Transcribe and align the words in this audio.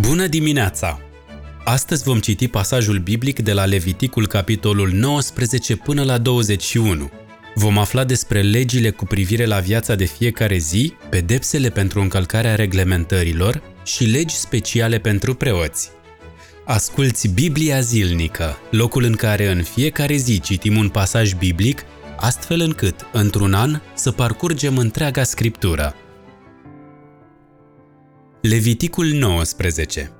Bună 0.00 0.26
dimineața! 0.26 1.00
Astăzi 1.64 2.02
vom 2.02 2.18
citi 2.18 2.48
pasajul 2.48 2.98
biblic 2.98 3.40
de 3.40 3.52
la 3.52 3.64
Leviticul 3.64 4.26
capitolul 4.26 4.90
19 4.92 5.76
până 5.76 6.02
la 6.02 6.18
21. 6.18 7.10
Vom 7.54 7.78
afla 7.78 8.04
despre 8.04 8.40
legile 8.40 8.90
cu 8.90 9.04
privire 9.04 9.44
la 9.44 9.58
viața 9.58 9.94
de 9.94 10.04
fiecare 10.04 10.56
zi, 10.56 10.94
pedepsele 11.10 11.70
pentru 11.70 12.00
încălcarea 12.00 12.54
reglementărilor 12.54 13.62
și 13.84 14.04
legi 14.04 14.34
speciale 14.34 14.98
pentru 14.98 15.34
preoți. 15.34 15.90
Asculți 16.64 17.28
Biblia 17.28 17.80
zilnică, 17.80 18.58
locul 18.70 19.04
în 19.04 19.14
care 19.14 19.50
în 19.50 19.62
fiecare 19.62 20.16
zi 20.16 20.40
citim 20.40 20.76
un 20.76 20.88
pasaj 20.88 21.32
biblic, 21.32 21.82
astfel 22.16 22.60
încât, 22.60 23.06
într-un 23.12 23.54
an, 23.54 23.80
să 23.94 24.10
parcurgem 24.10 24.76
întreaga 24.76 25.22
scriptură. 25.22 25.94
Leviticul 28.42 29.06
19 29.06 30.10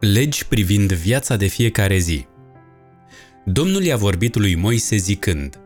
Legi 0.00 0.46
privind 0.46 0.92
viața 0.92 1.36
de 1.36 1.46
fiecare 1.46 1.98
zi 1.98 2.26
Domnul 3.44 3.82
i-a 3.82 3.96
vorbit 3.96 4.34
lui 4.34 4.54
Moise 4.54 4.96
zicând 4.96 5.60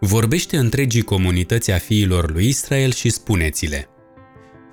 Vorbește 0.00 0.56
întregii 0.56 1.02
comunități 1.02 1.70
a 1.70 1.78
fiilor 1.78 2.32
lui 2.32 2.48
Israel 2.48 2.92
și 2.92 3.10
spuneți-le 3.10 3.88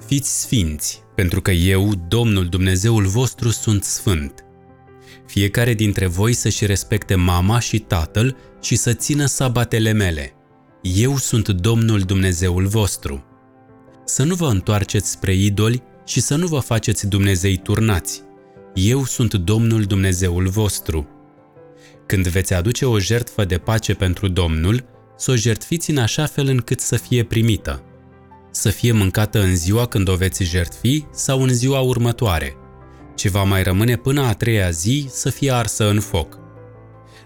Fiți 0.05 0.41
sfinți, 0.41 1.03
pentru 1.15 1.41
că 1.41 1.51
eu, 1.51 1.91
Domnul 2.07 2.45
Dumnezeul 2.45 3.05
vostru, 3.05 3.49
sunt 3.49 3.83
sfânt. 3.83 4.45
Fiecare 5.25 5.73
dintre 5.73 6.05
voi 6.05 6.33
să-și 6.33 6.65
respecte 6.65 7.15
mama 7.15 7.59
și 7.59 7.79
tatăl 7.79 8.37
și 8.61 8.75
să 8.75 8.93
țină 8.93 9.25
sabatele 9.25 9.91
mele. 9.91 10.33
Eu 10.81 11.17
sunt 11.17 11.49
Domnul 11.49 11.99
Dumnezeul 11.99 12.67
vostru. 12.67 13.25
Să 14.05 14.23
nu 14.23 14.35
vă 14.35 14.47
întoarceți 14.47 15.11
spre 15.11 15.33
idoli 15.33 15.83
și 16.05 16.21
să 16.21 16.35
nu 16.35 16.47
vă 16.47 16.59
faceți 16.59 17.07
Dumnezei 17.07 17.57
turnați. 17.57 18.21
Eu 18.73 19.05
sunt 19.05 19.33
Domnul 19.33 19.83
Dumnezeul 19.83 20.47
vostru. 20.47 21.07
Când 22.05 22.27
veți 22.27 22.53
aduce 22.53 22.85
o 22.85 22.99
jertfă 22.99 23.45
de 23.45 23.57
pace 23.57 23.93
pentru 23.93 24.27
Domnul, 24.27 24.85
să 25.17 25.31
o 25.31 25.35
jertfiți 25.35 25.89
în 25.89 25.97
așa 25.97 26.25
fel 26.25 26.47
încât 26.47 26.79
să 26.79 26.95
fie 26.95 27.23
primită. 27.23 27.83
Să 28.51 28.69
fie 28.69 28.91
mâncată 28.91 29.41
în 29.41 29.55
ziua 29.55 29.85
când 29.85 30.09
o 30.09 30.15
veți 30.15 30.43
jertfi 30.43 31.05
sau 31.11 31.41
în 31.41 31.49
ziua 31.49 31.79
următoare. 31.79 32.55
Ce 33.15 33.29
va 33.29 33.43
mai 33.43 33.63
rămâne 33.63 33.95
până 33.95 34.21
a 34.21 34.33
treia 34.33 34.69
zi 34.69 35.07
să 35.09 35.29
fie 35.29 35.51
arsă 35.51 35.89
în 35.89 35.99
foc. 35.99 36.39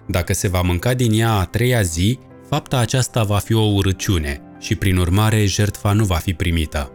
Dacă 0.07 0.33
se 0.33 0.47
va 0.47 0.61
mânca 0.61 0.93
din 0.93 1.19
ea 1.19 1.31
a 1.31 1.45
treia 1.45 1.81
zi, 1.81 2.19
fapta 2.49 2.77
aceasta 2.77 3.23
va 3.23 3.37
fi 3.37 3.53
o 3.53 3.73
urăciune 3.73 4.41
și 4.59 4.75
prin 4.75 4.97
urmare 4.97 5.45
jertfa 5.45 5.91
nu 5.91 6.05
va 6.05 6.15
fi 6.15 6.33
primită. 6.33 6.91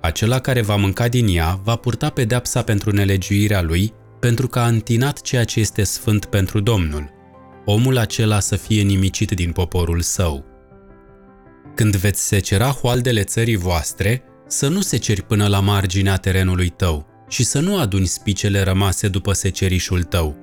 Acela 0.00 0.38
care 0.38 0.60
va 0.60 0.76
mânca 0.76 1.08
din 1.08 1.36
ea 1.36 1.60
va 1.62 1.76
purta 1.76 2.10
pedepsa 2.10 2.62
pentru 2.62 2.90
nelegiuirea 2.90 3.62
lui, 3.62 3.92
pentru 4.20 4.48
că 4.48 4.58
a 4.58 4.66
întinat 4.66 5.20
ceea 5.20 5.44
ce 5.44 5.60
este 5.60 5.82
sfânt 5.82 6.24
pentru 6.24 6.60
Domnul. 6.60 7.10
Omul 7.64 7.98
acela 7.98 8.40
să 8.40 8.56
fie 8.56 8.82
nimicit 8.82 9.30
din 9.30 9.52
poporul 9.52 10.00
său. 10.00 10.44
Când 11.74 11.96
veți 11.96 12.26
secera 12.26 12.66
hoaldele 12.66 13.22
țării 13.22 13.56
voastre, 13.56 14.22
să 14.46 14.68
nu 14.68 14.80
seceri 14.80 15.22
până 15.22 15.46
la 15.46 15.60
marginea 15.60 16.16
terenului 16.16 16.68
tău 16.68 17.06
și 17.28 17.44
să 17.44 17.60
nu 17.60 17.78
aduni 17.78 18.06
spicele 18.06 18.62
rămase 18.62 19.08
după 19.08 19.32
secerișul 19.32 20.02
tău. 20.02 20.36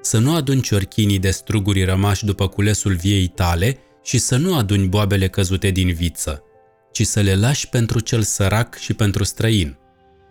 Să 0.00 0.18
nu 0.18 0.34
aduni 0.34 0.60
ciorchinii 0.60 1.18
de 1.18 1.30
struguri 1.30 1.84
rămași 1.84 2.24
după 2.24 2.48
culesul 2.48 2.94
viei 2.94 3.26
tale 3.26 3.78
și 4.02 4.18
să 4.18 4.36
nu 4.36 4.56
aduni 4.56 4.88
boabele 4.88 5.28
căzute 5.28 5.70
din 5.70 5.92
viță 5.92 6.42
ci 6.94 7.06
să 7.06 7.20
le 7.20 7.34
lași 7.34 7.68
pentru 7.68 8.00
cel 8.00 8.22
sărac 8.22 8.78
și 8.78 8.94
pentru 8.94 9.24
străin. 9.24 9.76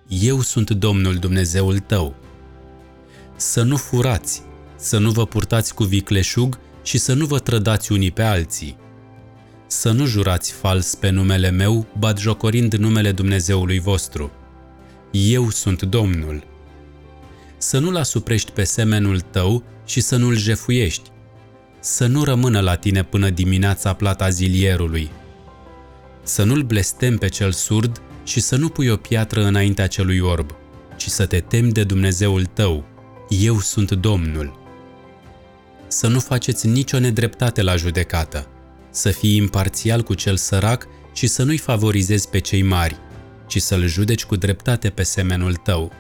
Eu 0.08 0.42
sunt 0.42 0.69
Domnul 0.69 1.16
Dumnezeul 1.16 1.80
tău. 1.80 2.16
Să 3.36 3.64
nu 3.64 3.78
furați, 3.78 4.42
să 4.75 4.97
nu 4.97 5.11
vă 5.11 5.25
purtați 5.25 5.73
cu 5.73 5.84
vicleșug 5.84 6.59
și 6.84 6.97
să 6.97 7.13
nu 7.13 7.25
vă 7.25 7.40
trădați 7.40 7.91
unii 7.91 8.12
pe 8.12 8.22
alții. 8.22 8.78
Să 9.68 9.91
nu 9.91 10.06
jurați 10.06 10.51
fals 10.51 10.96
pe 10.96 11.09
numele 11.09 11.50
meu, 11.50 11.88
jocorind 12.18 12.74
numele 12.74 13.12
Dumnezeului 13.12 13.80
vostru. 13.80 14.31
Eu 15.12 15.50
sunt 15.50 15.81
Domnul. 15.81 16.44
Să 17.57 17.80
nu-l 17.80 17.95
asuprești 17.95 18.51
pe 18.51 18.63
semenul 18.63 19.19
tău 19.19 19.63
și 19.85 20.01
să 20.01 20.16
nu-l 20.16 20.38
jefuiești. 20.38 21.09
Să 21.80 22.06
nu 22.06 22.24
rămână 22.24 22.59
la 22.59 22.75
tine 22.75 23.03
până 23.03 23.30
dimineața 23.30 23.94
plata 23.94 24.30
zilierului– 24.30 25.09
să 26.23 26.44
nu-l 26.44 26.61
blestem 26.61 27.17
pe 27.17 27.28
cel 27.28 27.51
surd 27.51 28.01
și 28.23 28.39
să 28.39 28.56
nu 28.56 28.69
pui 28.69 28.89
o 28.89 28.95
piatră 28.95 29.44
înaintea 29.45 29.88
celui 29.88 30.19
orb, 30.19 30.51
ci 30.97 31.07
să 31.07 31.25
te 31.25 31.39
temi 31.39 31.72
de 31.72 31.84
Dumnezeul 31.84 32.45
tău. 32.45 32.85
Eu 33.29 33.59
sunt 33.59 33.91
Domnul. 33.91 34.62
Să 35.88 36.07
nu 36.07 36.19
faceți 36.19 36.67
nicio 36.67 37.00
nedreptate 37.00 37.62
la 37.62 37.75
judecată, 37.75 38.47
să 38.89 39.09
fii 39.09 39.35
imparțial 39.35 40.01
cu 40.01 40.13
cel 40.13 40.38
sărac 40.38 40.88
și 41.13 41.28
să 41.28 41.44
nu-i 41.44 41.57
favorizezi 41.57 42.29
pe 42.29 42.39
cei 42.39 42.62
mari, 42.62 42.97
ci 43.47 43.62
să-l 43.62 43.88
judeci 43.88 44.25
cu 44.25 44.35
dreptate 44.35 44.89
pe 44.89 45.03
semenul 45.03 45.56
tău. 45.56 45.91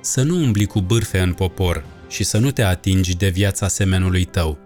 Să 0.00 0.22
nu 0.22 0.36
umbli 0.36 0.66
cu 0.66 0.80
bârfe 0.80 1.18
în 1.18 1.32
popor 1.32 1.84
și 2.08 2.24
să 2.24 2.38
nu 2.38 2.50
te 2.50 2.62
atingi 2.62 3.16
de 3.16 3.28
viața 3.28 3.68
semenului 3.68 4.24
tău. 4.24 4.58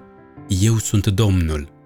Eu 0.49 0.79
sunt 0.79 1.07
Domnul 1.07 1.80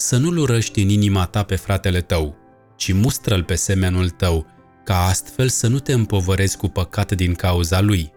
să 0.00 0.16
nu-l 0.16 0.36
urăști 0.36 0.82
în 0.82 0.88
inima 0.88 1.26
ta 1.26 1.42
pe 1.42 1.56
fratele 1.56 2.00
tău, 2.00 2.36
ci 2.76 2.92
mustră-l 2.92 3.44
pe 3.44 3.54
semenul 3.54 4.08
tău, 4.08 4.46
ca 4.84 5.04
astfel 5.04 5.48
să 5.48 5.66
nu 5.66 5.78
te 5.78 5.92
împovărezi 5.92 6.56
cu 6.56 6.68
păcat 6.68 7.12
din 7.12 7.34
cauza 7.34 7.80
lui. 7.80 8.12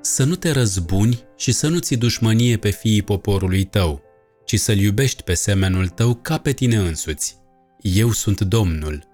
Să 0.00 0.24
nu 0.24 0.34
te 0.34 0.50
răzbuni 0.50 1.22
și 1.36 1.52
să 1.52 1.68
nu 1.68 1.78
ți 1.78 1.94
dușmănie 1.94 2.56
pe 2.56 2.70
fiii 2.70 3.02
poporului 3.02 3.64
tău, 3.64 4.02
ci 4.44 4.58
să-l 4.58 4.78
iubești 4.78 5.22
pe 5.22 5.34
semenul 5.34 5.88
tău 5.88 6.14
ca 6.14 6.38
pe 6.38 6.52
tine 6.52 6.76
însuți. 6.76 7.36
Eu 7.80 8.10
sunt 8.10 8.40
Domnul. 8.40 9.04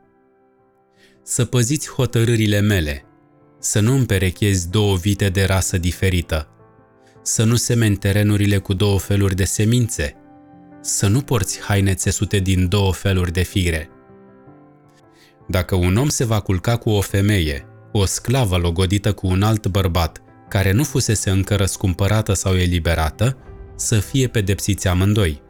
Să 1.22 1.44
păziți 1.44 1.90
hotărârile 1.90 2.60
mele, 2.60 3.04
să 3.58 3.80
nu 3.80 3.94
împerechezi 3.94 4.70
două 4.70 4.96
vite 4.96 5.28
de 5.28 5.44
rasă 5.44 5.78
diferită, 5.78 6.48
să 7.22 7.44
nu 7.44 7.56
semeni 7.56 7.96
terenurile 7.96 8.58
cu 8.58 8.74
două 8.74 8.98
feluri 8.98 9.34
de 9.34 9.44
semințe, 9.44 10.19
să 10.80 11.06
nu 11.06 11.20
porți 11.20 11.60
haine 11.60 11.94
țesute 11.94 12.38
din 12.38 12.68
două 12.68 12.92
feluri 12.92 13.32
de 13.32 13.42
fire. 13.42 13.90
Dacă 15.48 15.74
un 15.74 15.96
om 15.96 16.08
se 16.08 16.24
va 16.24 16.40
culca 16.40 16.76
cu 16.76 16.90
o 16.90 17.00
femeie, 17.00 17.66
o 17.92 18.04
sclavă 18.04 18.56
logodită 18.56 19.12
cu 19.12 19.26
un 19.26 19.42
alt 19.42 19.66
bărbat, 19.66 20.22
care 20.48 20.72
nu 20.72 20.84
fusese 20.84 21.30
încă 21.30 21.56
răscumpărată 21.56 22.32
sau 22.32 22.56
eliberată, 22.56 23.36
să 23.76 23.98
fie 23.98 24.26
pedepsiți 24.26 24.88
amândoi. 24.88 25.42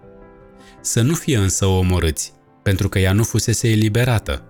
Să 0.80 1.02
nu 1.02 1.14
fie 1.14 1.36
însă 1.36 1.66
omorâți, 1.66 2.32
pentru 2.62 2.88
că 2.88 2.98
ea 2.98 3.12
nu 3.12 3.22
fusese 3.22 3.68
eliberată. 3.68 4.44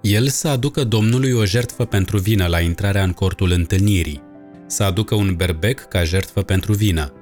El 0.00 0.28
să 0.28 0.48
aducă 0.48 0.84
Domnului 0.84 1.32
o 1.32 1.44
jertfă 1.44 1.84
pentru 1.84 2.18
vină 2.18 2.46
la 2.46 2.60
intrarea 2.60 3.02
în 3.02 3.12
cortul 3.12 3.50
întâlnirii, 3.50 4.22
să 4.66 4.82
aducă 4.82 5.14
un 5.14 5.34
berbec 5.36 5.80
ca 5.80 6.04
jertfă 6.04 6.42
pentru 6.42 6.72
vină, 6.72 7.12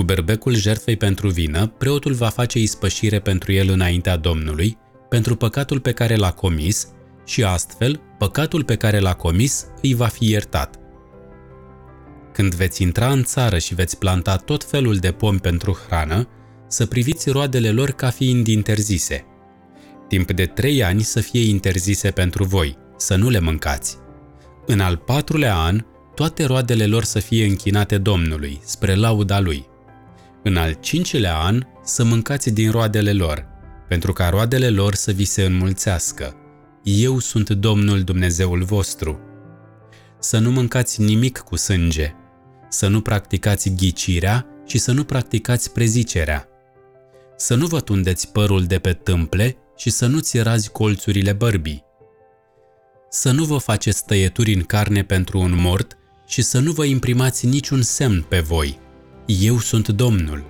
cu 0.00 0.06
berbecul 0.06 0.54
jertfei 0.54 0.96
pentru 0.96 1.28
vină, 1.28 1.66
preotul 1.66 2.12
va 2.12 2.28
face 2.28 2.58
ispășire 2.58 3.18
pentru 3.18 3.52
el 3.52 3.68
înaintea 3.68 4.16
Domnului, 4.16 4.78
pentru 5.08 5.36
păcatul 5.36 5.80
pe 5.80 5.92
care 5.92 6.16
l-a 6.16 6.30
comis 6.30 6.88
și 7.26 7.44
astfel 7.44 8.00
păcatul 8.18 8.64
pe 8.64 8.76
care 8.76 8.98
l-a 8.98 9.14
comis 9.14 9.66
îi 9.82 9.94
va 9.94 10.06
fi 10.06 10.28
iertat. 10.30 10.76
Când 12.32 12.54
veți 12.54 12.82
intra 12.82 13.10
în 13.10 13.22
țară 13.24 13.58
și 13.58 13.74
veți 13.74 13.98
planta 13.98 14.36
tot 14.36 14.64
felul 14.64 14.96
de 14.96 15.12
pomi 15.12 15.38
pentru 15.38 15.78
hrană, 15.86 16.28
să 16.68 16.86
priviți 16.86 17.30
roadele 17.30 17.70
lor 17.70 17.90
ca 17.90 18.10
fiind 18.10 18.46
interzise. 18.46 19.24
Timp 20.08 20.32
de 20.32 20.44
trei 20.44 20.84
ani 20.84 21.02
să 21.02 21.20
fie 21.20 21.48
interzise 21.48 22.10
pentru 22.10 22.44
voi, 22.44 22.76
să 22.96 23.16
nu 23.16 23.28
le 23.28 23.40
mâncați. 23.40 23.96
În 24.66 24.80
al 24.80 24.96
patrulea 24.96 25.56
an, 25.56 25.84
toate 26.14 26.44
roadele 26.44 26.86
lor 26.86 27.04
să 27.04 27.18
fie 27.18 27.46
închinate 27.46 27.98
Domnului, 27.98 28.60
spre 28.64 28.94
lauda 28.94 29.40
Lui. 29.40 29.69
În 30.42 30.56
al 30.56 30.72
cincilea 30.72 31.36
an 31.36 31.66
să 31.84 32.04
mâncați 32.04 32.50
din 32.50 32.70
roadele 32.70 33.12
lor, 33.12 33.46
pentru 33.88 34.12
ca 34.12 34.28
roadele 34.28 34.70
lor 34.70 34.94
să 34.94 35.12
vi 35.12 35.24
se 35.24 35.42
înmulțească. 35.42 36.34
Eu 36.82 37.18
sunt 37.18 37.50
Domnul 37.50 38.02
Dumnezeul 38.02 38.62
vostru. 38.62 39.20
Să 40.18 40.38
nu 40.38 40.50
mâncați 40.50 41.00
nimic 41.00 41.38
cu 41.38 41.56
sânge, 41.56 42.12
să 42.68 42.88
nu 42.88 43.00
practicați 43.00 43.70
ghicirea 43.70 44.46
și 44.66 44.78
să 44.78 44.92
nu 44.92 45.04
practicați 45.04 45.72
prezicerea. 45.72 46.48
Să 47.36 47.54
nu 47.54 47.66
vă 47.66 47.80
tundeți 47.80 48.32
părul 48.32 48.64
de 48.64 48.78
pe 48.78 48.92
tâmple 48.92 49.56
și 49.76 49.90
să 49.90 50.06
nu-ți 50.06 50.38
razi 50.38 50.70
colțurile 50.70 51.32
bărbii. 51.32 51.84
Să 53.10 53.30
nu 53.30 53.44
vă 53.44 53.56
faceți 53.56 54.04
tăieturi 54.04 54.54
în 54.54 54.62
carne 54.62 55.04
pentru 55.04 55.38
un 55.38 55.54
mort 55.60 55.96
și 56.26 56.42
să 56.42 56.58
nu 56.58 56.72
vă 56.72 56.84
imprimați 56.84 57.46
niciun 57.46 57.82
semn 57.82 58.22
pe 58.28 58.40
voi– 58.40 58.78
eu 59.38 59.58
sunt 59.58 59.88
Domnul. 59.88 60.44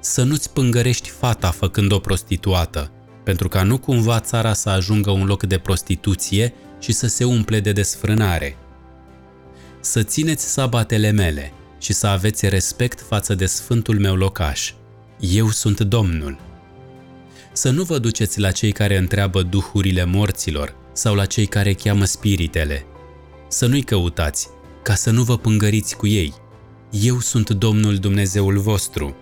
Să 0.00 0.22
nu-ți 0.22 0.52
pângărești 0.52 1.08
fata 1.08 1.50
făcând 1.50 1.92
o 1.92 1.98
prostituată, 1.98 2.90
pentru 3.24 3.48
ca 3.48 3.62
nu 3.62 3.78
cumva 3.78 4.20
țara 4.20 4.52
să 4.52 4.68
ajungă 4.68 5.10
un 5.10 5.24
loc 5.24 5.42
de 5.42 5.58
prostituție 5.58 6.54
și 6.80 6.92
să 6.92 7.06
se 7.06 7.24
umple 7.24 7.60
de 7.60 7.72
desfrânare. 7.72 8.56
Să 9.80 10.02
țineți 10.02 10.52
sabatele 10.52 11.10
mele 11.10 11.52
și 11.78 11.92
să 11.92 12.06
aveți 12.06 12.48
respect 12.48 13.00
față 13.00 13.34
de 13.34 13.46
sfântul 13.46 13.98
meu 13.98 14.14
locaș. 14.14 14.72
Eu 15.20 15.48
sunt 15.48 15.80
Domnul. 15.80 16.38
Să 17.52 17.70
nu 17.70 17.82
vă 17.82 17.98
duceți 17.98 18.40
la 18.40 18.50
cei 18.50 18.72
care 18.72 18.96
întreabă 18.96 19.42
duhurile 19.42 20.04
morților 20.04 20.74
sau 20.92 21.14
la 21.14 21.26
cei 21.26 21.46
care 21.46 21.72
cheamă 21.72 22.04
spiritele. 22.04 22.86
Să 23.48 23.66
nu-i 23.66 23.82
căutați, 23.82 24.48
ca 24.82 24.94
să 24.94 25.10
nu 25.10 25.22
vă 25.22 25.38
pângăriți 25.38 25.96
cu 25.96 26.06
ei. 26.06 26.41
Eu 27.00 27.20
sunt 27.20 27.50
Domnul 27.50 27.96
Dumnezeul 27.96 28.58
vostru. 28.58 29.16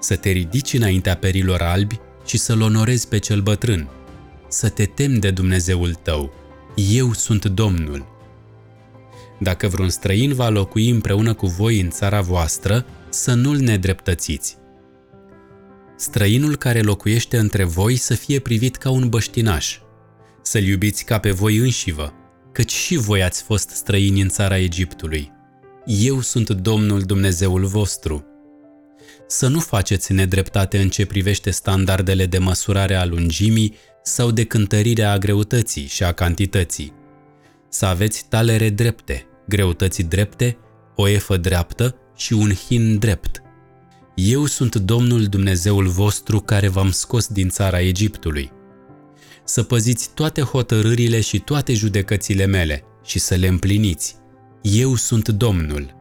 Să 0.00 0.16
te 0.16 0.30
ridici 0.30 0.72
înaintea 0.72 1.16
perilor 1.16 1.62
albi 1.62 1.98
și 2.26 2.36
să-L 2.38 2.60
onorezi 2.60 3.08
pe 3.08 3.18
cel 3.18 3.40
bătrân. 3.40 3.88
Să 4.48 4.68
te 4.68 4.84
temi 4.84 5.18
de 5.18 5.30
Dumnezeul 5.30 5.94
tău. 5.94 6.32
Eu 6.90 7.12
sunt 7.12 7.44
Domnul. 7.44 8.06
Dacă 9.38 9.68
vreun 9.68 9.88
străin 9.88 10.32
va 10.34 10.48
locui 10.48 10.90
împreună 10.90 11.34
cu 11.34 11.46
voi 11.46 11.80
în 11.80 11.90
țara 11.90 12.20
voastră, 12.20 12.86
să 13.08 13.34
nu-l 13.34 13.56
nedreptățiți. 13.56 14.56
Străinul 15.96 16.56
care 16.56 16.80
locuiește 16.80 17.38
între 17.38 17.64
voi 17.64 17.96
să 17.96 18.14
fie 18.14 18.38
privit 18.38 18.76
ca 18.76 18.90
un 18.90 19.08
băștinaș. 19.08 19.78
Să-l 20.42 20.64
iubiți 20.64 21.04
ca 21.04 21.18
pe 21.18 21.30
voi 21.30 21.56
înșivă, 21.56 22.12
căci 22.52 22.72
și 22.72 22.96
voi 22.96 23.22
ați 23.22 23.42
fost 23.42 23.70
străini 23.70 24.20
în 24.20 24.28
țara 24.28 24.58
Egiptului. 24.58 25.38
Eu 25.92 26.20
sunt 26.20 26.50
Domnul 26.50 27.00
Dumnezeul 27.00 27.66
vostru. 27.66 28.24
Să 29.26 29.48
nu 29.48 29.60
faceți 29.60 30.12
nedreptate 30.12 30.78
în 30.78 30.88
ce 30.88 31.06
privește 31.06 31.50
standardele 31.50 32.26
de 32.26 32.38
măsurare 32.38 32.94
a 32.94 33.04
lungimii 33.04 33.74
sau 34.02 34.30
de 34.30 34.44
cântărirea 34.44 35.12
a 35.12 35.18
greutății 35.18 35.86
și 35.86 36.04
a 36.04 36.12
cantității. 36.12 36.92
Să 37.68 37.86
aveți 37.86 38.26
talere 38.28 38.68
drepte, 38.68 39.26
greutății 39.48 40.04
drepte, 40.04 40.58
o 40.96 41.08
efă 41.08 41.36
dreaptă 41.36 41.94
și 42.16 42.32
un 42.32 42.52
hin 42.52 42.98
drept. 42.98 43.42
Eu 44.14 44.44
sunt 44.46 44.74
Domnul 44.74 45.24
Dumnezeul 45.24 45.86
vostru 45.86 46.40
care 46.40 46.68
v-am 46.68 46.90
scos 46.90 47.26
din 47.26 47.48
țara 47.48 47.80
Egiptului. 47.80 48.50
Să 49.44 49.62
păziți 49.62 50.10
toate 50.14 50.40
hotărârile 50.40 51.20
și 51.20 51.38
toate 51.38 51.74
judecățile 51.74 52.44
mele 52.44 52.84
și 53.04 53.18
să 53.18 53.34
le 53.34 53.46
împliniți. 53.46 54.19
Eu 54.62 54.94
sunt 54.94 55.28
Domnul. 55.28 55.94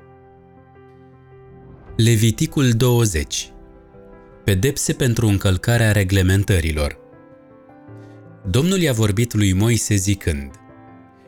Leviticul 1.95 2.69
20 2.69 3.51
Pedepse 4.43 4.93
pentru 4.93 5.27
încălcarea 5.27 5.91
reglementărilor 5.91 6.97
Domnul 8.49 8.79
i-a 8.79 8.93
vorbit 8.93 9.33
lui 9.33 9.53
Moise 9.53 9.95
zicând 9.95 10.51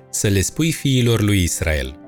Să 0.09 0.27
le 0.27 0.41
spui 0.41 0.71
fiilor 0.71 1.21
lui 1.21 1.43
Israel 1.43 1.99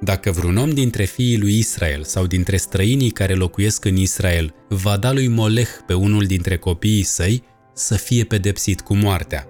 Dacă 0.00 0.30
vreun 0.30 0.56
om 0.56 0.70
dintre 0.70 1.04
fiii 1.04 1.38
lui 1.38 1.58
Israel 1.58 2.04
sau 2.04 2.26
dintre 2.26 2.56
străinii 2.56 3.10
care 3.10 3.34
locuiesc 3.34 3.84
în 3.84 3.96
Israel 3.96 4.54
va 4.68 4.96
da 4.96 5.12
lui 5.12 5.28
Molech 5.28 5.70
pe 5.86 5.94
unul 5.94 6.24
dintre 6.24 6.56
copiii 6.56 7.02
săi, 7.02 7.42
să 7.74 7.94
fie 7.94 8.24
pedepsit 8.24 8.80
cu 8.80 8.94
moartea. 8.94 9.46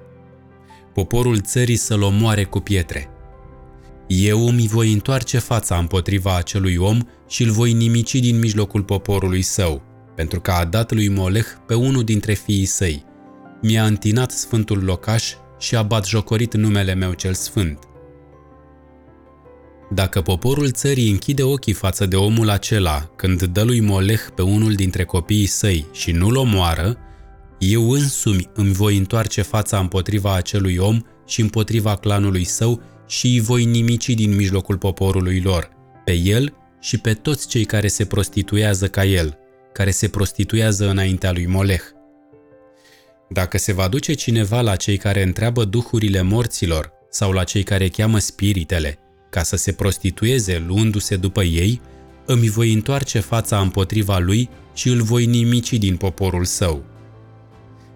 Poporul 0.94 1.40
țării 1.40 1.76
să-l 1.76 2.02
omoare 2.02 2.44
cu 2.44 2.60
pietre– 2.60 3.08
eu 4.12 4.48
îmi 4.48 4.66
voi 4.66 4.92
întoarce 4.92 5.38
fața 5.38 5.76
împotriva 5.76 6.36
acelui 6.36 6.76
om 6.76 6.98
și 7.28 7.42
îl 7.42 7.50
voi 7.50 7.72
nimici 7.72 8.14
din 8.14 8.38
mijlocul 8.38 8.82
poporului 8.82 9.42
său, 9.42 9.82
pentru 10.14 10.40
că 10.40 10.50
a 10.50 10.64
dat 10.64 10.92
lui 10.92 11.08
Molech 11.08 11.48
pe 11.66 11.74
unul 11.74 12.02
dintre 12.02 12.32
fiii 12.32 12.64
săi. 12.64 13.04
Mi-a 13.62 13.84
întinat 13.84 14.30
sfântul 14.30 14.84
locaș 14.84 15.32
și 15.58 15.76
a 15.76 15.82
bat 15.82 16.06
jocorit 16.06 16.54
numele 16.54 16.94
meu 16.94 17.12
cel 17.12 17.34
sfânt. 17.34 17.78
Dacă 19.90 20.20
poporul 20.20 20.70
țării 20.70 21.10
închide 21.10 21.42
ochii 21.42 21.72
față 21.72 22.06
de 22.06 22.16
omul 22.16 22.50
acela 22.50 23.10
când 23.16 23.42
dă 23.42 23.62
lui 23.62 23.80
Molech 23.80 24.28
pe 24.34 24.42
unul 24.42 24.74
dintre 24.74 25.04
copiii 25.04 25.46
săi 25.46 25.86
și 25.92 26.12
nu-l 26.12 26.36
omoară, 26.36 26.96
eu 27.58 27.90
însumi 27.90 28.50
îmi 28.54 28.72
voi 28.72 28.96
întoarce 28.96 29.42
fața 29.42 29.78
împotriva 29.78 30.34
acelui 30.34 30.76
om 30.76 31.00
și 31.26 31.40
împotriva 31.40 31.96
clanului 31.96 32.44
său 32.44 32.82
și 33.10 33.26
îi 33.26 33.40
voi 33.40 33.64
nimici 33.64 34.08
din 34.08 34.34
mijlocul 34.34 34.78
poporului 34.78 35.40
lor, 35.40 35.70
pe 36.04 36.12
el 36.12 36.56
și 36.80 36.98
pe 36.98 37.14
toți 37.14 37.48
cei 37.48 37.64
care 37.64 37.88
se 37.88 38.04
prostituează 38.04 38.88
ca 38.88 39.04
el, 39.04 39.38
care 39.72 39.90
se 39.90 40.08
prostituează 40.08 40.88
înaintea 40.88 41.32
lui 41.32 41.46
Molech. 41.46 41.84
Dacă 43.28 43.58
se 43.58 43.72
va 43.72 43.88
duce 43.88 44.12
cineva 44.12 44.60
la 44.60 44.76
cei 44.76 44.96
care 44.96 45.22
întreabă 45.22 45.64
duhurile 45.64 46.22
morților 46.22 46.92
sau 47.10 47.32
la 47.32 47.44
cei 47.44 47.62
care 47.62 47.88
cheamă 47.88 48.18
spiritele, 48.18 48.98
ca 49.30 49.42
să 49.42 49.56
se 49.56 49.72
prostitueze 49.72 50.64
luându-se 50.66 51.16
după 51.16 51.42
ei, 51.42 51.80
îmi 52.26 52.48
voi 52.48 52.72
întoarce 52.72 53.20
fața 53.20 53.60
împotriva 53.60 54.18
lui 54.18 54.48
și 54.74 54.88
îl 54.88 55.02
voi 55.02 55.26
nimici 55.26 55.72
din 55.72 55.96
poporul 55.96 56.44
său. 56.44 56.84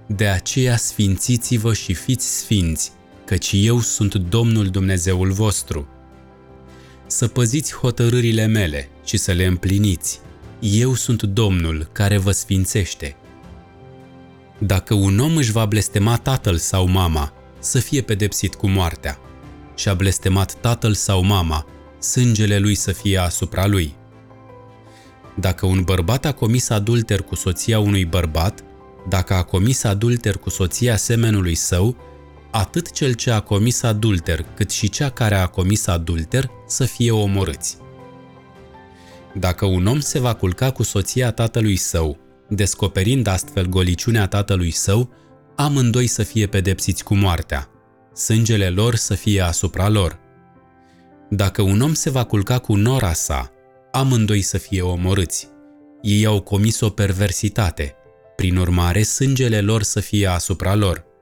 De 0.06 0.26
aceea 0.26 0.76
sfințiți-vă 0.76 1.72
și 1.72 1.94
fiți 1.94 2.38
sfinți, 2.38 2.92
căci 3.24 3.50
eu 3.54 3.80
sunt 3.80 4.14
Domnul 4.14 4.66
Dumnezeul 4.66 5.32
vostru. 5.32 5.88
Să 7.06 7.28
păziți 7.28 7.74
hotărârile 7.74 8.46
mele 8.46 8.88
și 9.04 9.16
să 9.16 9.32
le 9.32 9.44
împliniți. 9.44 10.20
Eu 10.60 10.94
sunt 10.94 11.22
Domnul 11.22 11.88
care 11.92 12.18
vă 12.18 12.30
sfințește. 12.30 13.16
Dacă 14.58 14.94
un 14.94 15.18
om 15.18 15.36
își 15.36 15.52
va 15.52 15.66
blestema 15.66 16.16
tatăl 16.16 16.56
sau 16.56 16.88
mama, 16.88 17.32
să 17.58 17.78
fie 17.78 18.02
pedepsit 18.02 18.54
cu 18.54 18.68
moartea. 18.68 19.18
Și 19.76 19.88
a 19.88 19.94
blestemat 19.94 20.54
tatăl 20.60 20.94
sau 20.94 21.22
mama, 21.22 21.66
sângele 21.98 22.58
lui 22.58 22.74
să 22.74 22.92
fie 22.92 23.18
asupra 23.18 23.66
lui. 23.66 23.94
Dacă 25.34 25.66
un 25.66 25.82
bărbat 25.82 26.24
a 26.24 26.32
comis 26.32 26.68
adulter 26.68 27.20
cu 27.20 27.34
soția 27.34 27.78
unui 27.78 28.04
bărbat, 28.04 28.64
dacă 29.08 29.34
a 29.34 29.42
comis 29.42 29.84
adulter 29.84 30.36
cu 30.36 30.50
soția 30.50 30.96
semenului 30.96 31.54
său, 31.54 31.96
atât 32.56 32.90
cel 32.90 33.12
ce 33.12 33.30
a 33.30 33.40
comis 33.40 33.82
adulter, 33.82 34.44
cât 34.54 34.70
și 34.70 34.88
cea 34.88 35.10
care 35.10 35.34
a 35.34 35.46
comis 35.46 35.86
adulter 35.86 36.50
să 36.66 36.84
fie 36.84 37.10
omorâți. 37.10 37.76
Dacă 39.34 39.64
un 39.64 39.86
om 39.86 40.00
se 40.00 40.18
va 40.18 40.34
culca 40.34 40.70
cu 40.70 40.82
soția 40.82 41.30
tatălui 41.32 41.76
său, 41.76 42.18
descoperind 42.48 43.26
astfel 43.26 43.66
goliciunea 43.66 44.26
tatălui 44.26 44.70
său, 44.70 45.10
amândoi 45.56 46.06
să 46.06 46.22
fie 46.22 46.46
pedepsiți 46.46 47.04
cu 47.04 47.14
moartea, 47.14 47.68
sângele 48.12 48.68
lor 48.68 48.94
să 48.94 49.14
fie 49.14 49.40
asupra 49.40 49.88
lor. 49.88 50.18
Dacă 51.30 51.62
un 51.62 51.80
om 51.80 51.94
se 51.94 52.10
va 52.10 52.24
culca 52.24 52.58
cu 52.58 52.74
nora 52.74 53.12
sa, 53.12 53.50
amândoi 53.92 54.40
să 54.40 54.58
fie 54.58 54.82
omorâți. 54.82 55.48
Ei 56.02 56.24
au 56.24 56.40
comis 56.40 56.80
o 56.80 56.90
perversitate, 56.90 57.94
prin 58.36 58.56
urmare 58.56 59.02
sângele 59.02 59.60
lor 59.60 59.82
să 59.82 60.00
fie 60.00 60.26
asupra 60.26 60.74
lor. 60.74 61.12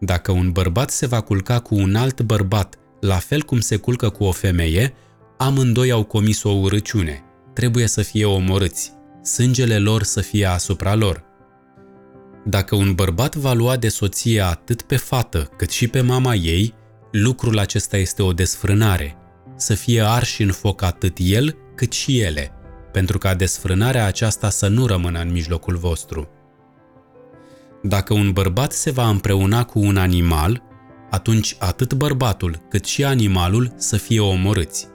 Dacă 0.00 0.32
un 0.32 0.52
bărbat 0.52 0.90
se 0.90 1.06
va 1.06 1.20
culca 1.20 1.60
cu 1.60 1.74
un 1.74 1.94
alt 1.94 2.20
bărbat, 2.20 2.78
la 3.00 3.16
fel 3.16 3.42
cum 3.42 3.60
se 3.60 3.76
culcă 3.76 4.08
cu 4.08 4.24
o 4.24 4.32
femeie, 4.32 4.94
amândoi 5.38 5.90
au 5.90 6.04
comis 6.04 6.42
o 6.42 6.50
urăciune. 6.50 7.22
Trebuie 7.54 7.86
să 7.86 8.02
fie 8.02 8.24
omorâți. 8.24 8.92
Sângele 9.22 9.78
lor 9.78 10.02
să 10.02 10.20
fie 10.20 10.46
asupra 10.46 10.94
lor. 10.94 11.24
Dacă 12.44 12.74
un 12.74 12.94
bărbat 12.94 13.34
va 13.34 13.52
lua 13.52 13.76
de 13.76 13.88
soție 13.88 14.40
atât 14.40 14.82
pe 14.82 14.96
fată 14.96 15.50
cât 15.56 15.70
și 15.70 15.88
pe 15.88 16.00
mama 16.00 16.34
ei, 16.34 16.74
lucrul 17.12 17.58
acesta 17.58 17.96
este 17.96 18.22
o 18.22 18.32
desfrânare. 18.32 19.16
Să 19.56 19.74
fie 19.74 20.00
arși 20.00 20.42
în 20.42 20.52
foc 20.52 20.82
atât 20.82 21.16
el 21.20 21.56
cât 21.74 21.92
și 21.92 22.20
ele, 22.20 22.52
pentru 22.92 23.18
ca 23.18 23.34
desfrânarea 23.34 24.06
aceasta 24.06 24.50
să 24.50 24.68
nu 24.68 24.86
rămână 24.86 25.20
în 25.20 25.32
mijlocul 25.32 25.76
vostru. 25.76 26.28
Dacă 27.82 28.14
un 28.14 28.32
bărbat 28.32 28.72
se 28.72 28.90
va 28.90 29.08
împreuna 29.08 29.64
cu 29.64 29.78
un 29.78 29.96
animal, 29.96 30.62
atunci 31.10 31.56
atât 31.58 31.94
bărbatul 31.94 32.60
cât 32.68 32.84
și 32.84 33.04
animalul 33.04 33.72
să 33.76 33.96
fie 33.96 34.20
omorâți. 34.20 34.88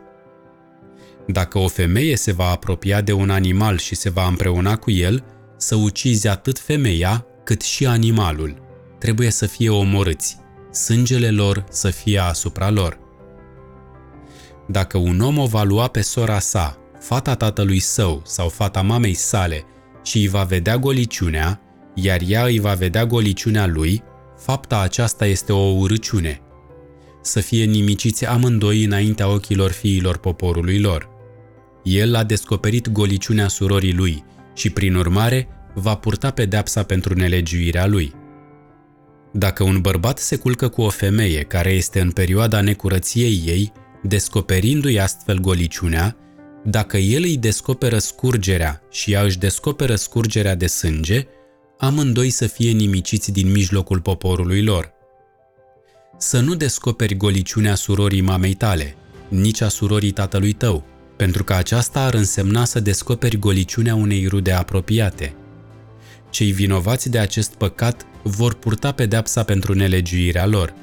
Dacă 1.28 1.58
o 1.58 1.68
femeie 1.68 2.16
se 2.16 2.32
va 2.32 2.50
apropia 2.50 3.02
de 3.02 3.14
un 3.14 3.30
animal 3.30 3.78
și 3.78 3.96
se 3.96 4.10
va 4.10 4.28
împreuna 4.28 4.78
cu 4.78 4.92
el, 4.92 5.24
să 5.58 5.76
ucizi 5.76 6.28
atât 6.28 6.60
femeia 6.60 7.26
cât 7.44 7.62
și 7.62 7.86
animalul. 7.86 8.62
Trebuie 9.00 9.30
să 9.30 9.46
fie 9.46 9.70
omorâți, 9.70 10.38
sângele 10.72 11.32
lor 11.32 11.66
să 11.70 11.90
fie 11.90 12.20
asupra 12.20 12.70
lor. 12.70 13.00
Dacă 14.68 14.98
un 14.98 15.20
om 15.20 15.38
o 15.38 15.46
va 15.46 15.64
lua 15.64 15.88
pe 15.88 16.02
sora 16.02 16.40
sa, 16.40 16.78
fata 17.00 17.36
tatălui 17.36 17.80
său 17.80 18.22
sau 18.26 18.50
fata 18.50 18.82
mamei 18.82 19.14
sale 19.14 19.64
și 20.04 20.18
îi 20.18 20.28
va 20.28 20.44
vedea 20.44 20.78
goliciunea, 20.78 21.62
iar 21.94 22.22
ea 22.28 22.44
îi 22.44 22.60
va 22.60 22.74
vedea 22.74 23.06
goliciunea 23.06 23.68
lui, 23.68 24.04
fapta 24.38 24.80
aceasta 24.80 25.26
este 25.26 25.52
o 25.52 25.72
urăciune. 25.72 26.42
Să 27.22 27.40
fie 27.40 27.66
nimiciți 27.66 28.26
amândoi 28.26 28.84
înaintea 28.84 29.28
ochilor 29.28 29.72
fiilor 29.72 30.18
poporului 30.18 30.80
lor. 30.80 31.10
El 31.84 32.16
a 32.16 32.24
descoperit 32.24 32.90
goliciunea 32.90 33.48
surorii 33.48 33.94
lui 33.94 34.24
și, 34.56 34.70
prin 34.70 34.96
urmare, 34.96 35.48
va 35.74 35.96
purta 35.96 36.32
pedepsa 36.32 36.84
pentru 36.84 37.14
nelegiuirea 37.14 37.88
lui. 37.88 38.14
Dacă 39.32 39.64
un 39.64 39.82
bărbat 39.82 40.18
se 40.18 40.36
culcă 40.36 40.68
cu 40.68 40.82
o 40.82 40.90
femeie 40.90 41.42
care 41.42 41.70
este 41.70 42.00
în 42.00 42.12
perioada 42.12 42.62
necurăției 42.62 43.42
ei, 43.46 43.72
descoperindu-i 44.02 45.00
astfel 45.00 45.40
goliciunea, 45.40 46.18
dacă 46.64 46.98
el 46.98 47.24
îi 47.24 47.38
descoperă 47.38 47.98
scurgerea 47.98 48.82
și 48.92 49.12
ea 49.12 49.22
își 49.22 49.38
descoperă 49.38 49.96
scurgerea 49.96 50.56
de 50.56 50.68
sânge, 50.68 51.28
amândoi 51.84 52.30
să 52.30 52.48
fie 52.48 52.72
nimiciți 52.72 53.32
din 53.32 53.52
mijlocul 53.52 54.00
poporului 54.00 54.64
lor. 54.64 54.92
Să 56.18 56.40
nu 56.40 56.56
descoperi 56.56 57.18
goliciunea 57.18 57.76
surorii 57.76 58.22
mamei 58.22 58.54
tale, 58.54 58.96
nici 59.28 59.62
a 59.62 59.68
surorii 59.68 60.12
tatălui 60.12 60.54
tău, 60.54 60.86
pentru 61.16 61.44
că 61.44 61.54
aceasta 61.54 62.04
ar 62.04 62.14
însemna 62.14 62.66
să 62.66 62.80
descoperi 62.80 63.40
goliciunea 63.40 63.96
unei 63.96 64.28
rude 64.28 64.52
apropiate. 64.52 65.36
Cei 66.30 66.52
vinovați 66.52 67.10
de 67.10 67.20
acest 67.20 67.54
păcat 67.54 68.06
vor 68.22 68.54
purta 68.54 68.92
pedepsa 68.92 69.44
pentru 69.44 69.74
nelegiuirea 69.74 70.46
lor. 70.46 70.74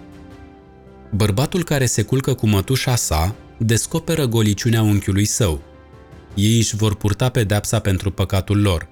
Bărbatul 1.14 1.64
care 1.64 1.86
se 1.86 2.02
culcă 2.02 2.34
cu 2.34 2.46
mătușa 2.46 2.96
sa 2.96 3.34
descoperă 3.58 4.26
goliciunea 4.26 4.82
unchiului 4.82 5.24
său. 5.24 5.62
Ei 6.34 6.56
își 6.56 6.76
vor 6.76 6.94
purta 6.94 7.28
pedepsa 7.28 7.78
pentru 7.78 8.10
păcatul 8.10 8.60
lor. 8.60 8.88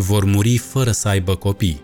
Vor 0.00 0.24
muri 0.24 0.56
fără 0.56 0.90
să 0.90 1.08
aibă 1.08 1.34
copii. 1.34 1.82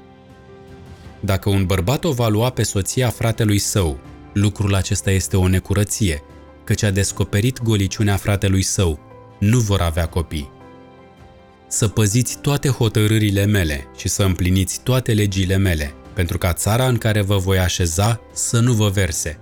Dacă 1.21 1.49
un 1.49 1.67
bărbat 1.67 2.05
o 2.05 2.13
va 2.13 2.29
lua 2.29 2.51
pe 2.51 2.63
soția 2.63 3.09
fratelui 3.09 3.59
său, 3.59 3.99
lucrul 4.33 4.75
acesta 4.75 5.11
este 5.11 5.37
o 5.37 5.49
necurăție, 5.49 6.23
căci 6.65 6.83
a 6.83 6.91
descoperit 6.91 7.63
goliciunea 7.63 8.17
fratelui 8.17 8.63
său, 8.63 8.99
nu 9.39 9.59
vor 9.59 9.81
avea 9.81 10.07
copii. 10.07 10.51
Să 11.69 11.89
păziți 11.89 12.39
toate 12.41 12.69
hotărârile 12.69 13.45
mele 13.45 13.87
și 13.97 14.09
să 14.09 14.23
împliniți 14.23 14.81
toate 14.83 15.13
legile 15.13 15.57
mele, 15.57 15.95
pentru 16.13 16.39
ca 16.39 16.53
țara 16.53 16.87
în 16.87 16.99
care 16.99 17.21
vă 17.21 17.37
voi 17.37 17.59
așeza 17.59 18.21
să 18.33 18.61
nu 18.61 18.73
vă 18.73 18.89
verse. 18.89 19.39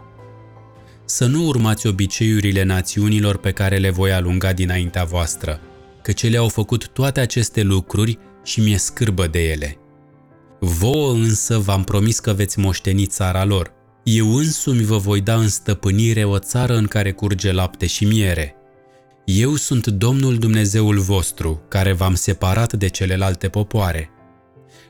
Să 1.05 1.27
nu 1.27 1.47
urmați 1.47 1.87
obiceiurile 1.87 2.63
națiunilor 2.63 3.37
pe 3.37 3.51
care 3.51 3.77
le 3.77 3.91
voi 3.91 4.13
alunga 4.13 4.53
dinaintea 4.53 5.05
voastră, 5.05 5.61
că 6.03 6.13
cele 6.13 6.37
au 6.37 6.49
făcut 6.49 6.89
toate 6.89 7.21
aceste 7.21 7.63
lucruri 7.63 8.19
și 8.45 8.61
mi-e 8.61 8.77
scârbă 8.77 9.27
de 9.27 9.51
ele. 9.51 9.77
Vouă 10.61 11.13
însă 11.13 11.59
v-am 11.59 11.85
promis 11.85 12.19
că 12.19 12.33
veți 12.33 12.59
moșteni 12.59 13.07
țara 13.07 13.45
lor. 13.45 13.73
Eu 14.03 14.35
însumi 14.35 14.85
vă 14.85 14.97
voi 14.97 15.21
da 15.21 15.35
în 15.35 15.49
stăpânire 15.49 16.25
o 16.25 16.39
țară 16.39 16.77
în 16.77 16.87
care 16.87 17.13
curge 17.13 17.53
lapte 17.53 17.87
și 17.87 18.05
miere. 18.05 18.55
Eu 19.25 19.55
sunt 19.55 19.87
Domnul 19.87 20.37
Dumnezeul 20.37 20.99
vostru, 20.99 21.63
care 21.69 21.93
v-am 21.93 22.15
separat 22.15 22.73
de 22.73 22.89
celelalte 22.89 23.49
popoare. 23.49 24.11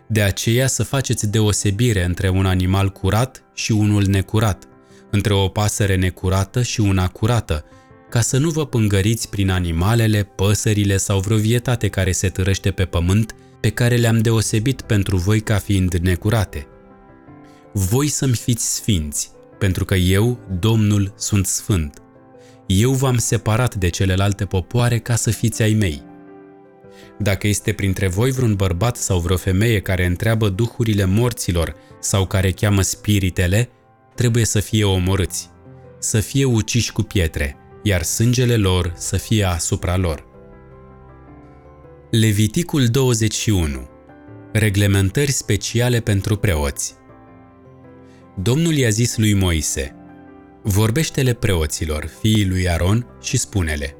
De 0.06 0.23
aceea 0.23 0.66
să 0.66 0.82
faceți 0.82 1.30
deosebire 1.30 2.04
între 2.04 2.28
un 2.28 2.47
animal 2.47 2.88
curat 2.88 3.44
și 3.54 3.73
unul 3.73 4.04
necurat, 4.04 4.68
între 5.11 5.32
o 5.32 5.49
pasăre 5.49 5.97
necurată 5.97 6.62
și 6.62 6.80
una 6.80 7.09
curată, 7.09 7.64
ca 8.11 8.21
să 8.21 8.38
nu 8.38 8.50
vă 8.50 8.66
pângăriți 8.66 9.28
prin 9.28 9.50
animalele, 9.50 10.23
păsările 10.23 10.97
sau 10.97 11.21
vreo 11.21 11.37
vietate 11.37 11.88
care 11.88 12.12
se 12.12 12.28
târăște 12.28 12.71
pe 12.71 12.85
pământ, 12.85 13.35
pe 13.62 13.71
care 13.71 13.97
le-am 13.97 14.19
deosebit 14.19 14.81
pentru 14.81 15.16
voi 15.16 15.40
ca 15.40 15.59
fiind 15.59 15.95
necurate. 15.95 16.66
Voi 17.73 18.09
să-mi 18.09 18.35
fiți 18.35 18.75
sfinți, 18.75 19.31
pentru 19.59 19.85
că 19.85 19.95
eu, 19.95 20.38
Domnul, 20.61 21.14
sunt 21.16 21.47
sfânt. 21.47 22.02
Eu 22.66 22.92
v-am 22.92 23.19
separat 23.19 23.75
de 23.75 23.88
celelalte 23.88 24.45
popoare 24.45 24.99
ca 24.99 25.14
să 25.14 25.31
fiți 25.31 25.62
ai 25.62 25.73
mei. 25.73 26.02
Dacă 27.19 27.47
este 27.47 27.73
printre 27.73 28.09
voi 28.09 28.31
vreun 28.31 28.54
bărbat 28.54 28.97
sau 28.97 29.19
vreo 29.19 29.37
femeie 29.37 29.81
care 29.81 30.07
întreabă 30.07 30.49
duhurile 30.49 31.04
morților 31.04 31.75
sau 32.00 32.26
care 32.26 32.50
cheamă 32.50 32.83
spiritele, 32.83 33.69
trebuie 34.14 34.45
să 34.45 34.61
fie 34.61 34.85
omorâți, 34.85 35.50
să 35.99 36.21
fie 36.21 36.45
uciși 36.45 36.92
cu 36.92 37.02
pietre, 37.02 37.57
iar 37.83 38.02
sângele 38.02 38.57
lor 38.57 38.92
să 38.97 39.16
fie 39.16 39.45
asupra 39.45 39.97
lor. 39.97 40.32
Leviticul 42.14 42.87
21 42.87 43.88
Reglementări 44.52 45.31
speciale 45.31 46.00
pentru 46.00 46.37
preoți. 46.37 46.95
Domnul 48.42 48.73
i-a 48.73 48.88
zis 48.88 49.16
lui 49.16 49.35
Moise, 49.35 49.95
Vorbește-le 50.62 51.33
preoților, 51.33 52.11
fiii 52.21 52.47
lui 52.47 52.69
Aron, 52.69 53.07
și 53.23 53.37
spune-le, 53.37 53.97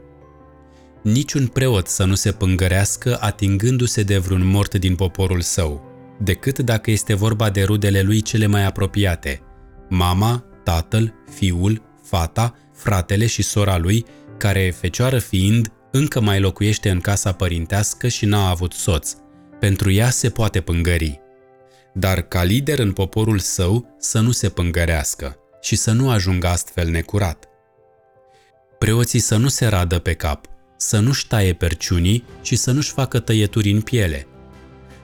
Niciun 1.02 1.47
preot 1.47 1.87
să 1.87 2.04
nu 2.04 2.14
se 2.14 2.33
pângărească 2.33 3.19
atingându-se 3.21 4.02
de 4.02 4.19
vreun 4.19 4.47
mort 4.47 4.75
din 4.75 4.95
poporul 4.95 5.40
său, 5.40 5.83
decât 6.21 6.59
dacă 6.59 6.90
este 6.90 7.14
vorba 7.14 7.50
de 7.50 7.62
rudele 7.62 8.02
lui 8.02 8.21
cele 8.21 8.47
mai 8.47 8.64
apropiate, 8.64 9.40
mama, 9.88 10.45
tatăl, 10.64 11.14
fiul, 11.35 11.83
fata, 12.02 12.54
fratele 12.73 13.26
și 13.26 13.42
sora 13.42 13.78
lui, 13.78 14.04
care, 14.37 14.75
fecioară 14.81 15.19
fiind, 15.19 15.73
încă 15.93 16.21
mai 16.21 16.41
locuiește 16.41 16.91
în 16.91 17.01
casa 17.01 17.33
părintească 17.33 18.09
și 18.09 18.27
n-a 18.27 18.49
avut 18.49 18.73
soț. 18.73 19.15
Pentru 19.61 19.91
ea 19.91 20.11
se 20.11 20.31
poate 20.31 20.61
pângări. 20.61 21.21
Dar 21.95 22.21
ca 22.23 22.43
lider 22.43 22.79
în 22.79 22.93
poporul 22.93 23.39
său 23.39 23.97
să 23.99 24.21
nu 24.21 24.31
se 24.31 24.49
pângărească 24.49 25.37
și 25.61 25.77
să 25.77 25.93
nu 25.93 26.11
ajungă 26.11 26.47
astfel 26.47 26.89
necurat. 26.89 27.47
Preoții 28.79 29.19
să 29.19 29.37
nu 29.37 29.49
se 29.49 29.67
radă 29.67 29.99
pe 29.99 30.13
cap, 30.13 30.47
să 30.77 30.99
nu-și 30.99 31.27
taie 31.27 31.53
perciunii 31.53 32.25
și 32.43 32.57
să 32.57 32.71
nu-și 32.71 32.91
facă 32.91 33.19
tăieturi 33.19 33.71
în 33.71 33.81
piele. 33.81 34.27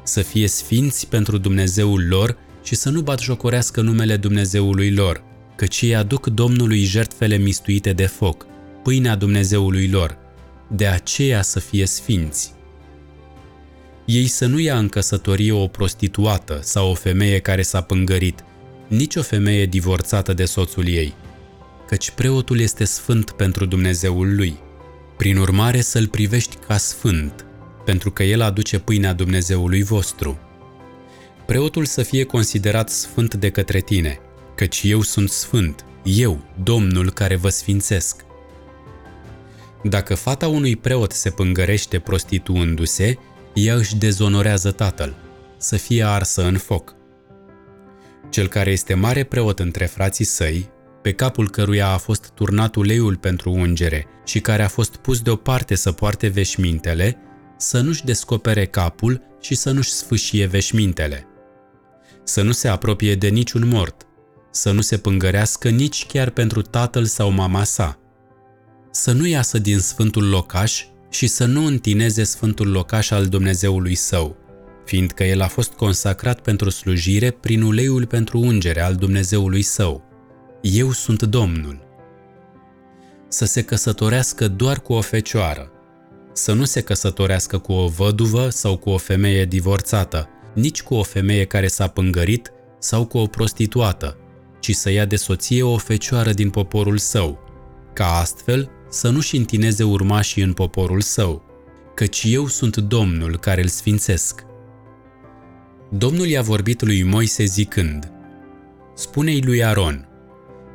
Să 0.02 0.22
fie 0.22 0.48
sfinți 0.48 1.08
pentru 1.08 1.38
Dumnezeul 1.38 2.06
lor 2.08 2.36
și 2.62 2.74
să 2.74 2.90
nu 2.90 3.00
batjocorească 3.00 3.80
numele 3.80 4.16
Dumnezeului 4.16 4.92
lor, 4.92 5.22
căci 5.56 5.80
ei 5.80 5.96
aduc 5.96 6.26
Domnului 6.26 6.82
jertfele 6.82 7.36
mistuite 7.36 7.92
de 7.92 8.06
foc, 8.06 8.46
pâinea 8.82 9.14
Dumnezeului 9.14 9.88
lor, 9.88 10.18
de 10.68 10.86
aceea 10.86 11.42
să 11.42 11.60
fie 11.60 11.86
sfinți. 11.86 12.52
Ei 14.04 14.26
să 14.26 14.46
nu 14.46 14.58
ia 14.58 14.78
în 14.78 14.88
căsătorie 14.88 15.52
o 15.52 15.66
prostituată 15.66 16.58
sau 16.62 16.90
o 16.90 16.94
femeie 16.94 17.38
care 17.38 17.62
s-a 17.62 17.80
pângărit, 17.80 18.44
nici 18.88 19.16
o 19.16 19.22
femeie 19.22 19.66
divorțată 19.66 20.32
de 20.32 20.44
soțul 20.44 20.88
ei, 20.88 21.14
căci 21.86 22.10
preotul 22.10 22.60
este 22.60 22.84
sfânt 22.84 23.30
pentru 23.30 23.64
Dumnezeul 23.64 24.34
lui. 24.34 24.58
Prin 25.16 25.36
urmare 25.36 25.80
să-l 25.80 26.06
privești 26.06 26.56
ca 26.66 26.76
sfânt, 26.76 27.44
pentru 27.84 28.10
că 28.10 28.22
el 28.22 28.40
aduce 28.40 28.78
pâinea 28.78 29.12
Dumnezeului 29.12 29.82
vostru. 29.82 30.38
Preotul 31.46 31.84
să 31.84 32.02
fie 32.02 32.24
considerat 32.24 32.90
sfânt 32.90 33.34
de 33.34 33.50
către 33.50 33.80
tine, 33.80 34.18
căci 34.54 34.80
eu 34.84 35.00
sunt 35.00 35.30
sfânt, 35.30 35.84
eu, 36.02 36.40
Domnul 36.62 37.10
care 37.10 37.36
vă 37.36 37.48
sfințesc. 37.48 38.24
Dacă 39.82 40.14
fata 40.14 40.48
unui 40.48 40.76
preot 40.76 41.12
se 41.12 41.30
pângărește 41.30 41.98
prostituându-se, 41.98 43.18
ea 43.54 43.74
își 43.74 43.96
dezonorează 43.96 44.70
tatăl, 44.70 45.16
să 45.56 45.76
fie 45.76 46.02
arsă 46.02 46.42
în 46.46 46.56
foc. 46.56 46.96
Cel 48.30 48.48
care 48.48 48.70
este 48.70 48.94
mare 48.94 49.24
preot 49.24 49.58
între 49.58 49.84
frații 49.86 50.24
săi, 50.24 50.70
pe 51.02 51.12
capul 51.12 51.50
căruia 51.50 51.88
a 51.88 51.96
fost 51.96 52.30
turnat 52.34 52.74
uleiul 52.74 53.16
pentru 53.16 53.50
ungere 53.50 54.06
și 54.24 54.40
care 54.40 54.62
a 54.62 54.68
fost 54.68 54.96
pus 54.96 55.20
deoparte 55.20 55.74
să 55.74 55.92
poarte 55.92 56.28
veșmintele, 56.28 57.16
să 57.56 57.80
nu-și 57.80 58.04
descopere 58.04 58.66
capul 58.66 59.22
și 59.40 59.54
să 59.54 59.70
nu-și 59.70 59.90
sfâșie 59.90 60.46
veșmintele. 60.46 61.26
Să 62.24 62.42
nu 62.42 62.52
se 62.52 62.68
apropie 62.68 63.14
de 63.14 63.28
niciun 63.28 63.68
mort, 63.68 64.06
să 64.50 64.72
nu 64.72 64.80
se 64.80 64.98
pângărească 64.98 65.68
nici 65.68 66.06
chiar 66.06 66.30
pentru 66.30 66.62
tatăl 66.62 67.04
sau 67.04 67.30
mama 67.30 67.64
sa. 67.64 67.98
Să 68.90 69.12
nu 69.12 69.26
iasă 69.26 69.58
din 69.58 69.78
sfântul 69.78 70.28
locaș 70.28 70.84
și 71.10 71.26
să 71.26 71.44
nu 71.44 71.64
întineze 71.64 72.24
sfântul 72.24 72.70
locaș 72.70 73.10
al 73.10 73.26
Dumnezeului 73.26 73.94
său, 73.94 74.36
fiindcă 74.84 75.24
el 75.24 75.40
a 75.40 75.46
fost 75.46 75.72
consacrat 75.72 76.40
pentru 76.40 76.70
slujire 76.70 77.30
prin 77.30 77.62
uleiul 77.62 78.06
pentru 78.06 78.38
ungere 78.38 78.80
al 78.80 78.94
Dumnezeului 78.94 79.62
său. 79.62 80.02
Eu 80.62 80.90
sunt 80.92 81.22
Domnul. 81.22 81.86
Să 83.28 83.44
se 83.44 83.62
căsătorească 83.62 84.48
doar 84.48 84.80
cu 84.80 84.92
o 84.92 85.00
fecioară, 85.00 85.70
să 86.32 86.52
nu 86.52 86.64
se 86.64 86.80
căsătorească 86.80 87.58
cu 87.58 87.72
o 87.72 87.88
văduvă 87.88 88.48
sau 88.48 88.76
cu 88.76 88.90
o 88.90 88.96
femeie 88.96 89.44
divorțată, 89.44 90.28
nici 90.54 90.82
cu 90.82 90.94
o 90.94 91.02
femeie 91.02 91.44
care 91.44 91.66
s-a 91.66 91.86
pângărit 91.86 92.52
sau 92.78 93.06
cu 93.06 93.18
o 93.18 93.26
prostituată, 93.26 94.16
ci 94.60 94.74
să 94.74 94.90
ia 94.90 95.04
de 95.04 95.16
soție 95.16 95.62
o 95.62 95.76
fecioară 95.76 96.32
din 96.32 96.50
poporul 96.50 96.98
său, 96.98 97.38
ca 97.92 98.06
astfel 98.06 98.70
să 98.88 99.08
nu-și 99.08 99.36
întineze 99.36 99.82
urmașii 99.82 100.42
în 100.42 100.52
poporul 100.52 101.00
său, 101.00 101.42
căci 101.94 102.22
eu 102.26 102.46
sunt 102.46 102.76
Domnul 102.76 103.38
care 103.38 103.62
îl 103.62 103.68
sfințesc. 103.68 104.44
Domnul 105.90 106.26
i-a 106.26 106.42
vorbit 106.42 106.82
lui 106.82 107.02
Moise 107.02 107.44
zicând, 107.44 108.12
Spune-i 108.94 109.40
lui 109.40 109.64
Aron, 109.64 110.08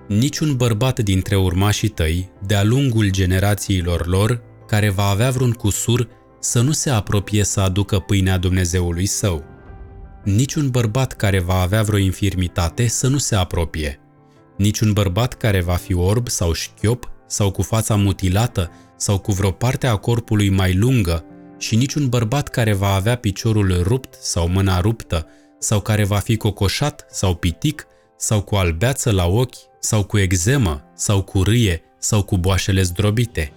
niciun 0.08 0.55
bărbat 0.55 1.00
dintre 1.00 1.36
urmașii 1.36 1.88
tăi, 1.88 2.32
de-a 2.46 2.63
lungul 2.63 3.10
generațiilor 3.10 4.08
lor, 4.08 4.41
care 4.67 4.89
va 4.89 5.03
avea 5.03 5.29
vreun 5.29 5.51
cusur, 5.51 6.08
să 6.39 6.62
nu 6.62 6.72
se 6.72 6.89
apropie 6.89 7.43
să 7.43 7.60
aducă 7.60 8.00
pâinea 8.00 8.38
Dumnezeului 8.38 9.05
său. 9.05 9.43
niciun 10.24 10.70
bărbat 10.70 11.13
care 11.13 11.39
va 11.39 11.62
avea 11.62 11.82
vreo 11.84 12.00
infirmitate 12.00 12.88
să 12.88 13.08
nu 13.08 13.17
se 13.17 13.36
apropie. 13.36 14.00
Niciun 14.58 14.93
bărbat 14.93 15.34
care 15.34 15.62
va 15.62 15.75
fi 15.75 15.93
orb 15.93 16.27
sau 16.27 16.53
șchiop 16.53 17.12
sau 17.27 17.51
cu 17.51 17.61
fața 17.61 17.95
mutilată 17.95 18.71
sau 18.97 19.17
cu 19.19 19.31
vreo 19.31 19.51
parte 19.51 19.87
a 19.87 19.95
corpului 19.95 20.49
mai 20.49 20.73
lungă 20.73 21.25
și 21.57 21.75
niciun 21.75 22.09
bărbat 22.09 22.47
care 22.47 22.73
va 22.73 22.93
avea 22.93 23.15
piciorul 23.15 23.81
rupt 23.83 24.13
sau 24.21 24.47
mâna 24.47 24.79
ruptă 24.79 25.27
sau 25.59 25.81
care 25.81 26.03
va 26.03 26.17
fi 26.17 26.37
cocoșat 26.37 27.05
sau 27.09 27.35
pitic 27.35 27.87
sau 28.17 28.41
cu 28.41 28.55
albeață 28.55 29.11
la 29.11 29.25
ochi 29.25 29.55
sau 29.79 30.03
cu 30.03 30.17
exemă 30.17 30.83
sau 30.95 31.21
cu 31.21 31.43
râie 31.43 31.81
sau 31.99 32.23
cu 32.23 32.37
boașele 32.37 32.81
zdrobite. 32.81 33.53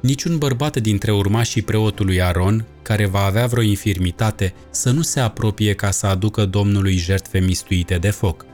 Niciun 0.00 0.38
bărbat 0.38 0.76
dintre 0.76 1.12
urmașii 1.12 1.62
preotului 1.62 2.22
Aron, 2.22 2.66
care 2.82 3.06
va 3.06 3.24
avea 3.24 3.46
vreo 3.46 3.62
infirmitate, 3.62 4.54
să 4.70 4.90
nu 4.90 5.02
se 5.02 5.20
apropie 5.20 5.74
ca 5.74 5.90
să 5.90 6.06
aducă 6.06 6.44
Domnului 6.44 6.96
jertfe 6.96 7.38
mistuite 7.38 7.98
de 7.98 8.10
foc. 8.10 8.46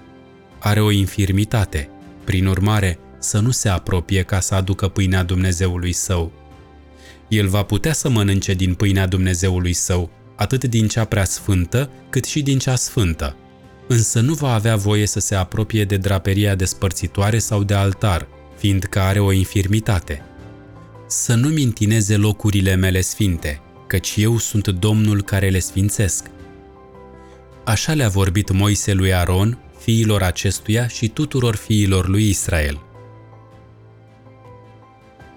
Are 0.59 0.81
o 0.81 0.91
infirmitate, 0.91 1.89
prin 2.25 2.47
urmare, 2.47 2.99
să 3.25 3.39
nu 3.39 3.51
se 3.51 3.69
apropie 3.69 4.23
ca 4.23 4.41
să 4.41 4.55
aducă 4.55 4.89
pâinea 4.89 5.23
Dumnezeului 5.23 5.93
său. 5.93 6.33
El 7.29 7.49
va 7.49 7.63
putea 7.63 7.93
să 7.93 8.09
mănânce 8.09 8.55
din 8.55 8.75
pâinea 8.75 9.07
Dumnezeului 9.07 9.73
său, 9.73 10.11
atât 10.37 10.65
din 10.65 10.89
cea 10.89 11.05
prea 11.05 11.25
sfântă, 11.25 11.91
cât 12.11 12.25
și 12.25 12.43
din 12.43 12.59
cea 12.59 12.75
sfântă. 12.75 13.37
Însă 13.89 14.21
nu 14.21 14.35
va 14.35 14.55
avea 14.55 14.77
voie 14.77 15.07
să 15.07 15.21
se 15.21 15.35
apropie 15.35 15.85
de 15.85 15.97
draperia 15.97 16.55
despărțitoare 16.55 17.39
sau 17.39 17.63
de 17.63 17.75
altar, 17.75 18.29
fiindcă 18.57 19.01
are 19.01 19.19
o 19.19 19.33
infirmitate. 19.33 20.23
Să 21.07 21.35
nu 21.35 21.49
mintineze 21.49 22.17
locurile 22.17 22.75
mele 22.75 23.01
sfinte, 23.01 23.61
căci 23.87 24.15
eu 24.17 24.39
sunt 24.39 24.69
Domnul 24.69 25.23
care 25.23 25.49
le 25.49 25.59
sfințesc. 25.59 26.25
Așa 27.65 27.93
le-a 27.93 28.09
vorbit 28.09 28.51
Moise 28.51 28.93
lui 28.93 29.15
Aron, 29.15 29.59
fiilor 29.79 30.23
acestuia 30.23 30.89
și 30.89 31.09
tuturor 31.09 31.57
fiilor 31.57 32.09
lui 32.09 32.29
Israel. 32.29 32.81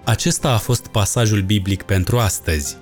Acesta 0.08 0.50
a 0.52 0.58
fost 0.58 0.86
pasajul 0.86 1.42
biblic 1.42 1.82
pentru 1.82 2.18
astăzi. 2.18 2.76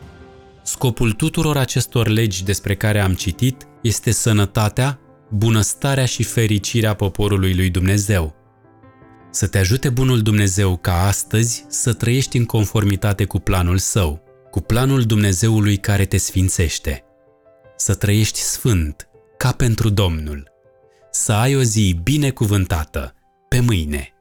Scopul 0.62 1.12
tuturor 1.12 1.56
acestor 1.56 2.08
legi 2.08 2.44
despre 2.44 2.74
care 2.74 3.00
am 3.00 3.14
citit 3.14 3.66
este 3.82 4.10
sănătatea, 4.10 4.98
bunăstarea 5.30 6.04
și 6.04 6.22
fericirea 6.22 6.94
poporului 6.94 7.54
lui 7.54 7.70
Dumnezeu. 7.70 8.34
Să 9.30 9.46
te 9.46 9.58
ajute 9.58 9.88
bunul 9.88 10.22
Dumnezeu 10.22 10.76
ca 10.76 11.06
astăzi 11.06 11.64
să 11.68 11.92
trăiești 11.92 12.36
în 12.36 12.44
conformitate 12.44 13.24
cu 13.24 13.38
planul 13.38 13.78
său, 13.78 14.22
cu 14.50 14.60
planul 14.60 15.02
Dumnezeului 15.02 15.76
care 15.76 16.04
te 16.04 16.16
sfințește. 16.16 17.04
Să 17.76 17.94
trăiești 17.94 18.38
sfânt, 18.38 19.08
ca 19.36 19.52
pentru 19.52 19.88
Domnul. 19.88 20.50
Să 21.10 21.32
ai 21.32 21.56
o 21.56 21.62
zi 21.62 22.00
binecuvântată. 22.02 23.14
Pe 23.48 23.60
mâine! 23.60 24.15